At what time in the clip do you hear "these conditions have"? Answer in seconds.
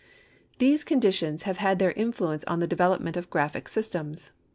0.57-1.57